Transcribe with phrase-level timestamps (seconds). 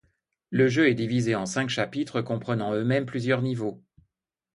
[0.49, 3.83] Le jeu est divisé en cinq chapitres, comprenant eux-mêmes plusieurs niveaux.